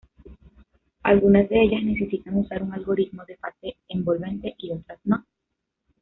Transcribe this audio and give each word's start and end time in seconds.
Algunas 1.03 1.47
de 1.47 1.61
ellas 1.61 1.83
necesitan 1.83 2.35
usar 2.35 2.63
un 2.63 2.73
algoritmo 2.73 3.23
de 3.25 3.37
fase 3.37 3.75
envolvente 3.89 4.55
y 4.57 4.71
otras 4.71 4.97
no. 5.03 5.27